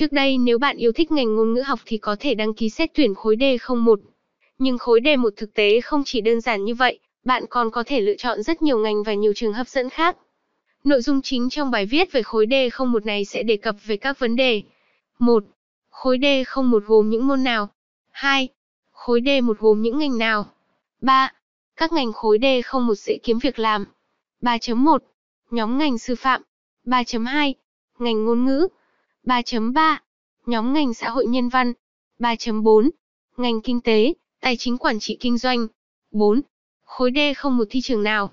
[0.00, 2.68] Trước đây nếu bạn yêu thích ngành ngôn ngữ học thì có thể đăng ký
[2.68, 3.96] xét tuyển khối D01.
[4.58, 8.00] Nhưng khối D1 thực tế không chỉ đơn giản như vậy, bạn còn có thể
[8.00, 10.16] lựa chọn rất nhiều ngành và nhiều trường hấp dẫn khác.
[10.84, 14.18] Nội dung chính trong bài viết về khối D01 này sẽ đề cập về các
[14.18, 14.62] vấn đề.
[15.18, 15.44] 1.
[15.90, 17.68] Khối D01 gồm những môn nào?
[18.10, 18.48] 2.
[18.92, 20.46] Khối D1 gồm những ngành nào?
[21.00, 21.32] 3.
[21.76, 23.84] Các ngành khối D01 sẽ kiếm việc làm.
[24.42, 24.98] 3.1.
[25.50, 26.42] Nhóm ngành sư phạm.
[26.84, 27.52] 3.2.
[27.98, 28.68] Ngành ngôn ngữ.
[29.24, 29.96] 3.3.
[30.46, 31.72] Nhóm ngành xã hội nhân văn.
[32.18, 32.90] 3.4.
[33.36, 35.66] Ngành kinh tế, tài chính quản trị kinh doanh.
[36.10, 36.40] 4.
[36.84, 38.32] Khối D01 thị trường nào?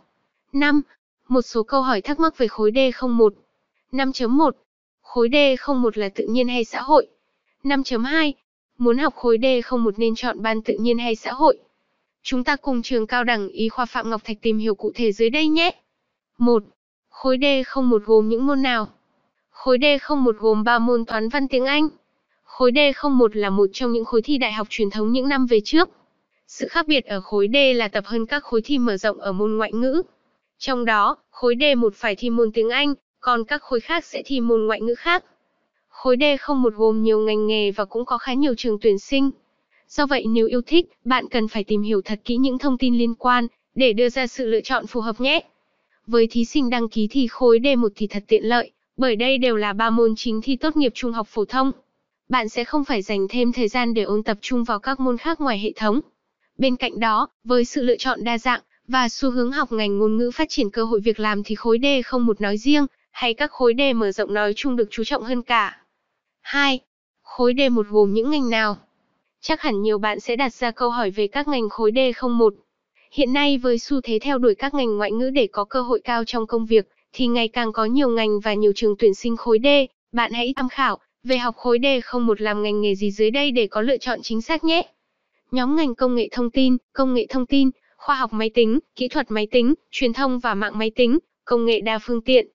[0.54, 0.82] 5.
[1.27, 3.30] Một số câu hỏi thắc mắc về khối D01.
[3.91, 4.52] 5.1.
[5.02, 7.08] Khối D01 là tự nhiên hay xã hội?
[7.63, 8.34] 5.2.
[8.77, 11.60] Muốn học khối D01 nên chọn ban tự nhiên hay xã hội?
[12.24, 15.12] Chúng ta cùng trường cao đẳng y khoa Phạm Ngọc Thạch tìm hiểu cụ thể
[15.12, 15.72] dưới đây nhé.
[16.38, 16.63] 1.
[17.10, 18.88] Khối D01 gồm những môn nào?
[19.58, 21.90] Khối D01 gồm 3 môn toán văn tiếng Anh.
[22.44, 25.60] Khối D01 là một trong những khối thi đại học truyền thống những năm về
[25.66, 25.90] trước.
[26.48, 29.32] Sự khác biệt ở khối D là tập hơn các khối thi mở rộng ở
[29.32, 30.02] môn ngoại ngữ.
[30.58, 34.40] Trong đó, khối D1 phải thi môn tiếng Anh, còn các khối khác sẽ thi
[34.40, 35.24] môn ngoại ngữ khác.
[35.90, 39.32] Khối D01 gồm nhiều ngành nghề và cũng có khá nhiều trường tuyển sinh.
[39.88, 42.98] Do vậy nếu yêu thích, bạn cần phải tìm hiểu thật kỹ những thông tin
[42.98, 45.44] liên quan, để đưa ra sự lựa chọn phù hợp nhé.
[46.08, 49.55] Với thí sinh đăng ký thi khối D1 thì thật tiện lợi, bởi đây đều
[49.55, 51.71] là ba môn chính thi tốt nghiệp trung học phổ thông.
[52.29, 55.17] Bạn sẽ không phải dành thêm thời gian để ôn tập trung vào các môn
[55.17, 55.99] khác ngoài hệ thống.
[56.57, 60.18] Bên cạnh đó, với sự lựa chọn đa dạng và xu hướng học ngành ngôn
[60.18, 63.34] ngữ phát triển cơ hội việc làm thì khối D không một nói riêng, hay
[63.34, 65.81] các khối D mở rộng nói chung được chú trọng hơn cả.
[66.41, 66.79] 2.
[67.22, 68.78] Khối D1 gồm những ngành nào?
[69.41, 72.50] Chắc hẳn nhiều bạn sẽ đặt ra câu hỏi về các ngành khối D01.
[73.12, 76.01] Hiện nay với xu thế theo đuổi các ngành ngoại ngữ để có cơ hội
[76.03, 79.38] cao trong công việc, thì ngày càng có nhiều ngành và nhiều trường tuyển sinh
[79.38, 79.68] khối D,
[80.12, 83.68] bạn hãy tham khảo về học khối D01 làm ngành nghề gì dưới đây để
[83.68, 84.91] có lựa chọn chính xác nhé.
[85.52, 89.08] Nhóm ngành công nghệ thông tin, công nghệ thông tin, khoa học máy tính, kỹ
[89.08, 92.48] thuật máy tính, truyền thông và mạng máy tính, công nghệ đa phương tiện.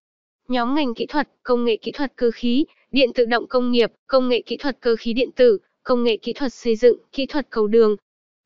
[0.48, 3.92] Nhóm ngành kỹ thuật, công nghệ kỹ thuật cơ khí, điện tự động công nghiệp,
[4.06, 7.26] công nghệ kỹ thuật cơ khí điện tử, công nghệ kỹ thuật xây dựng, kỹ
[7.26, 7.96] thuật cầu đường.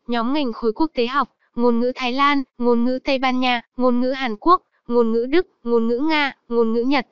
[0.06, 3.62] Nhóm ngành khối quốc tế học, ngôn ngữ Thái Lan, ngôn ngữ Tây Ban Nha,
[3.76, 7.06] ngôn ngữ Hàn Quốc, ngôn ngữ Đức, ngôn ngữ Nga, ngôn ngữ Nhật.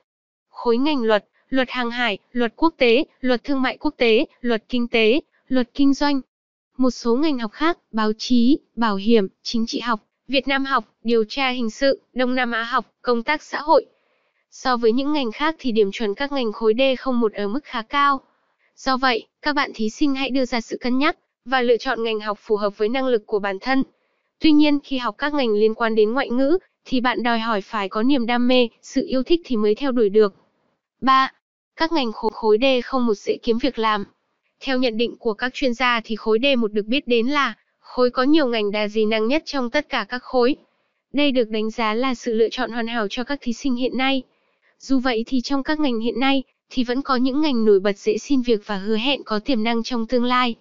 [0.49, 4.65] Khối ngành luật, luật hàng hải, luật quốc tế, luật thương mại quốc tế, luật
[4.69, 6.21] kinh tế, luật kinh doanh.
[6.77, 10.85] Một số ngành học khác, báo chí, bảo hiểm, chính trị học, Việt Nam học,
[11.05, 13.87] điều tra hình sự, Đông Nam Á học, công tác xã hội.
[14.51, 17.83] So với những ngành khác thì điểm chuẩn các ngành khối D01 ở mức khá
[17.83, 18.21] cao.
[18.77, 22.05] Do vậy, các bạn thí sinh hãy đưa ra sự cân nhắc và lựa chọn
[22.05, 23.83] ngành học phù hợp với năng lực của bản thân.
[24.41, 27.61] Tuy nhiên, khi học các ngành liên quan đến ngoại ngữ, thì bạn đòi hỏi
[27.61, 30.35] phải có niềm đam mê, sự yêu thích thì mới theo đuổi được.
[31.01, 31.33] 3.
[31.77, 34.05] Các ngành khối khối D01 dễ kiếm việc làm.
[34.61, 38.11] Theo nhận định của các chuyên gia thì khối D1 được biết đến là khối
[38.11, 40.57] có nhiều ngành đa di năng nhất trong tất cả các khối.
[41.13, 43.97] Đây được đánh giá là sự lựa chọn hoàn hảo cho các thí sinh hiện
[43.99, 44.23] nay.
[44.79, 47.99] Dù vậy thì trong các ngành hiện nay, thì vẫn có những ngành nổi bật
[47.99, 50.55] dễ xin việc và hứa hẹn có tiềm năng trong tương lai.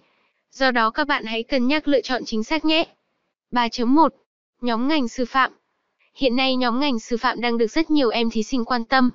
[0.50, 2.84] Do đó các bạn hãy cân nhắc lựa chọn chính xác nhé.
[3.52, 4.08] 3.1
[4.60, 5.52] Nhóm ngành sư phạm
[6.16, 9.10] Hiện nay nhóm ngành sư phạm đang được rất nhiều em thí sinh quan tâm.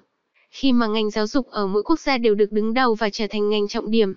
[0.50, 3.28] Khi mà ngành giáo dục ở mỗi quốc gia đều được đứng đầu và trở
[3.28, 4.14] thành ngành trọng điểm.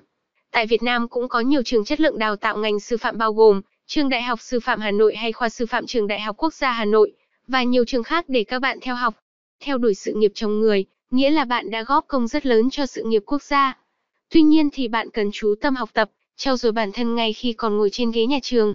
[0.51, 3.33] Tại Việt Nam cũng có nhiều trường chất lượng đào tạo ngành sư phạm bao
[3.33, 6.37] gồm Trường Đại học Sư phạm Hà Nội hay Khoa Sư phạm Trường Đại học
[6.39, 7.13] Quốc gia Hà Nội
[7.49, 9.15] và nhiều trường khác để các bạn theo học.
[9.61, 12.87] Theo đuổi sự nghiệp trong người, nghĩa là bạn đã góp công rất lớn cho
[12.87, 13.79] sự nghiệp quốc gia.
[14.31, 17.53] Tuy nhiên thì bạn cần chú tâm học tập, trau dồi bản thân ngay khi
[17.53, 18.75] còn ngồi trên ghế nhà trường.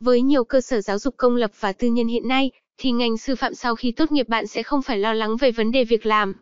[0.00, 3.16] Với nhiều cơ sở giáo dục công lập và tư nhân hiện nay, thì ngành
[3.16, 5.84] sư phạm sau khi tốt nghiệp bạn sẽ không phải lo lắng về vấn đề
[5.84, 6.34] việc làm.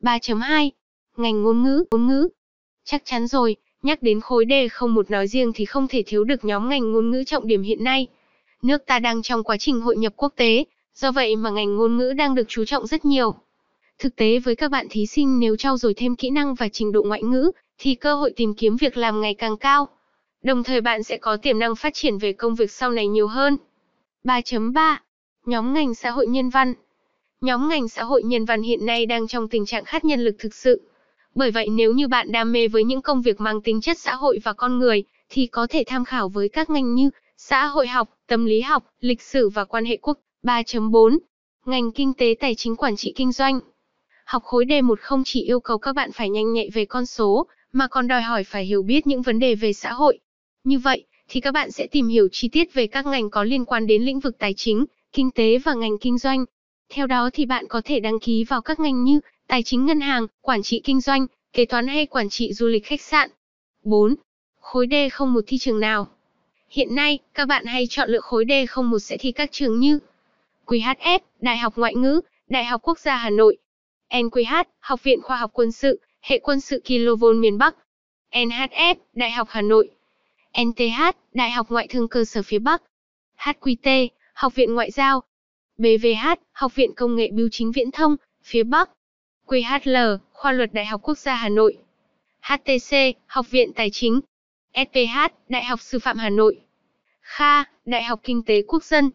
[0.00, 0.70] 3.2.
[1.16, 2.28] Ngành ngôn ngữ, ngôn ngữ.
[2.84, 6.68] Chắc chắn rồi, nhắc đến khối D01 nói riêng thì không thể thiếu được nhóm
[6.68, 8.06] ngành ngôn ngữ trọng điểm hiện nay.
[8.62, 10.64] Nước ta đang trong quá trình hội nhập quốc tế,
[10.94, 13.34] do vậy mà ngành ngôn ngữ đang được chú trọng rất nhiều.
[13.98, 16.92] Thực tế với các bạn thí sinh nếu trau dồi thêm kỹ năng và trình
[16.92, 19.88] độ ngoại ngữ, thì cơ hội tìm kiếm việc làm ngày càng cao.
[20.42, 23.26] Đồng thời bạn sẽ có tiềm năng phát triển về công việc sau này nhiều
[23.26, 23.56] hơn.
[24.24, 24.96] 3.3.
[25.46, 26.74] Nhóm ngành xã hội nhân văn
[27.40, 30.36] Nhóm ngành xã hội nhân văn hiện nay đang trong tình trạng khát nhân lực
[30.38, 30.82] thực sự.
[31.34, 34.14] Bởi vậy nếu như bạn đam mê với những công việc mang tính chất xã
[34.14, 37.86] hội và con người, thì có thể tham khảo với các ngành như xã hội
[37.86, 40.18] học, tâm lý học, lịch sử và quan hệ quốc.
[40.42, 41.18] 3.4.
[41.66, 43.60] Ngành kinh tế tài chính quản trị kinh doanh
[44.24, 47.46] Học khối D1 không chỉ yêu cầu các bạn phải nhanh nhạy về con số,
[47.72, 50.18] mà còn đòi hỏi phải hiểu biết những vấn đề về xã hội.
[50.64, 53.64] Như vậy, thì các bạn sẽ tìm hiểu chi tiết về các ngành có liên
[53.64, 56.44] quan đến lĩnh vực tài chính, kinh tế và ngành kinh doanh.
[56.88, 60.00] Theo đó thì bạn có thể đăng ký vào các ngành như tài chính ngân
[60.00, 63.30] hàng, quản trị kinh doanh, kế toán hay quản trị du lịch khách sạn.
[63.82, 64.14] 4.
[64.60, 66.08] Khối D01 thi trường nào?
[66.70, 69.98] Hiện nay, các bạn hay chọn lựa khối D01 sẽ thi các trường như
[70.66, 73.56] QHF, Đại học Ngoại ngữ, Đại học Quốc gia Hà Nội,
[74.10, 77.76] NQH, Học viện Khoa học Quân sự, Hệ quân sự kV miền Bắc,
[78.30, 79.90] NHF, Đại học Hà Nội,
[80.64, 81.02] NTH,
[81.34, 82.82] Đại học Ngoại thương cơ sở phía Bắc,
[83.38, 85.22] HQT, Học viện Ngoại giao,
[85.78, 88.90] BVH, Học viện Công nghệ Bưu chính Viễn thông, phía Bắc,
[89.46, 91.76] QHL, Khoa luật Đại học Quốc gia Hà Nội,
[92.40, 92.96] HTC,
[93.26, 94.20] Học viện Tài chính,
[94.74, 96.60] SPH, Đại học Sư phạm Hà Nội,
[97.20, 99.10] KHA, Đại học Kinh tế Quốc dân,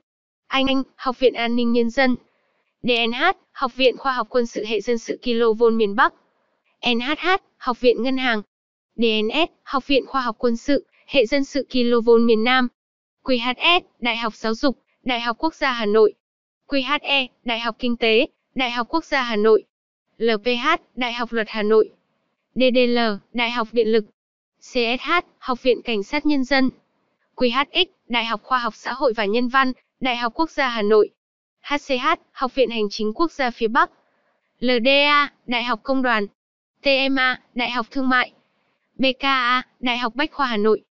[0.47, 2.15] Anh Anh, Học viện An ninh Nhân dân,
[2.83, 6.13] DNH, Học viện Khoa học Quân sự Hệ dân sự kV miền Bắc,
[6.87, 7.27] NHH,
[7.57, 8.41] Học viện Ngân hàng,
[8.95, 12.67] DNS, Học viện Khoa học Quân sự, Hệ dân sự kV miền Nam,
[13.23, 16.13] QHS, Đại học Giáo dục, Đại học Quốc gia Hà Nội,
[16.67, 19.63] QHE, Đại học Kinh tế, Đại học Quốc gia Hà Nội,
[20.17, 21.89] LPH, Đại học Luật Hà Nội,
[22.55, 22.99] DDL,
[23.33, 24.05] Đại học Điện lực,
[24.59, 26.69] CSH, Học viện Cảnh sát Nhân dân,
[27.35, 30.81] QHX, Đại học Khoa học Xã hội và Nhân văn, Đại học Quốc gia Hà
[30.81, 31.09] Nội,
[31.61, 33.91] HCH, Học viện Hành chính Quốc gia phía Bắc,
[34.59, 36.27] LDA, Đại học Công đoàn,
[36.81, 38.31] TMA, Đại học Thương mại,
[38.95, 40.83] BKA, Đại học Bách khoa Hà Nội,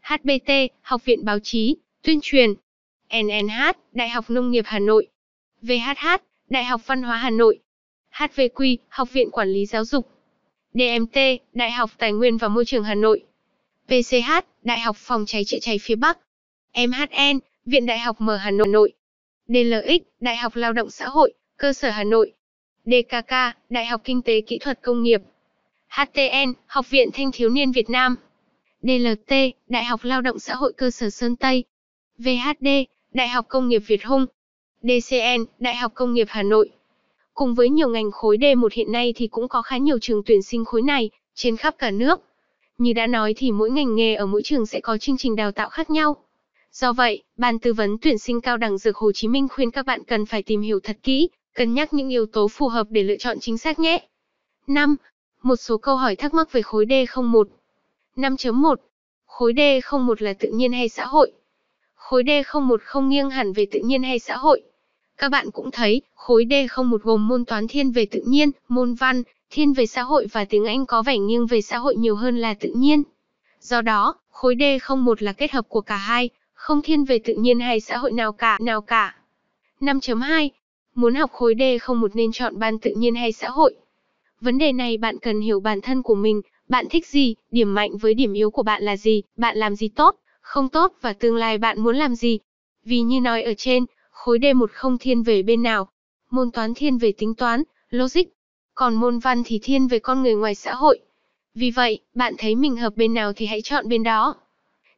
[0.00, 0.52] HBT,
[0.82, 2.54] Học viện Báo chí, Tuyên truyền,
[3.10, 5.06] NNH, Đại học Nông nghiệp Hà Nội,
[5.62, 6.16] VHH,
[6.48, 7.58] Đại học Văn hóa Hà Nội,
[8.12, 10.08] HVQ, Học viện Quản lý Giáo dục,
[10.74, 11.18] DMT,
[11.52, 13.22] Đại học Tài nguyên và Môi trường Hà Nội,
[13.86, 16.18] PCH, Đại học Phòng cháy chữa cháy phía Bắc,
[16.74, 18.92] MHN, Viện Đại học M Hà Nội,
[19.48, 22.32] DLX, Đại học Lao động Xã hội, Cơ sở Hà Nội,
[22.84, 23.32] DKK,
[23.70, 25.20] Đại học Kinh tế Kỹ thuật Công nghiệp,
[25.88, 28.16] HTN, Học viện Thanh thiếu niên Việt Nam,
[28.82, 29.34] DLT,
[29.68, 31.64] Đại học Lao động Xã hội Cơ sở Sơn Tây,
[32.18, 32.68] VHD,
[33.16, 34.26] Đại học Công nghiệp Việt Hung,
[34.82, 36.70] DCN, Đại học Công nghiệp Hà Nội.
[37.34, 40.42] Cùng với nhiều ngành khối D1 hiện nay thì cũng có khá nhiều trường tuyển
[40.42, 42.20] sinh khối này, trên khắp cả nước.
[42.78, 45.52] Như đã nói thì mỗi ngành nghề ở mỗi trường sẽ có chương trình đào
[45.52, 46.16] tạo khác nhau.
[46.72, 49.86] Do vậy, Ban tư vấn tuyển sinh cao đẳng Dược Hồ Chí Minh khuyên các
[49.86, 53.02] bạn cần phải tìm hiểu thật kỹ, cân nhắc những yếu tố phù hợp để
[53.02, 54.08] lựa chọn chính xác nhé.
[54.66, 54.96] 5.
[55.42, 57.44] Một số câu hỏi thắc mắc về khối D01.
[58.16, 58.74] 5.1.
[59.26, 61.32] Khối D01 là tự nhiên hay xã hội?
[62.08, 64.62] Khối D01 không nghiêng hẳn về tự nhiên hay xã hội.
[65.16, 69.22] Các bạn cũng thấy, khối D01 gồm môn toán thiên về tự nhiên, môn văn,
[69.50, 72.38] thiên về xã hội và tiếng Anh có vẻ nghiêng về xã hội nhiều hơn
[72.38, 73.02] là tự nhiên.
[73.60, 77.60] Do đó, khối D01 là kết hợp của cả hai, không thiên về tự nhiên
[77.60, 79.16] hay xã hội nào cả, nào cả.
[79.80, 80.48] 5.2.
[80.94, 83.74] Muốn học khối D01 nên chọn ban tự nhiên hay xã hội?
[84.40, 87.96] Vấn đề này bạn cần hiểu bản thân của mình, bạn thích gì, điểm mạnh
[87.96, 91.36] với điểm yếu của bạn là gì, bạn làm gì tốt, không tốt và tương
[91.36, 92.38] lai bạn muốn làm gì.
[92.84, 95.88] Vì như nói ở trên, khối D1 không thiên về bên nào.
[96.30, 98.22] Môn toán thiên về tính toán, logic,
[98.74, 101.00] còn môn văn thì thiên về con người ngoài xã hội.
[101.54, 104.34] Vì vậy, bạn thấy mình hợp bên nào thì hãy chọn bên đó.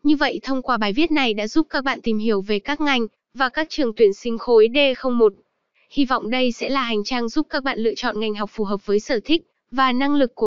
[0.03, 2.81] Như vậy thông qua bài viết này đã giúp các bạn tìm hiểu về các
[2.81, 5.31] ngành và các trường tuyển sinh khối D01.
[5.91, 8.65] Hy vọng đây sẽ là hành trang giúp các bạn lựa chọn ngành học phù
[8.65, 10.37] hợp với sở thích và năng lực của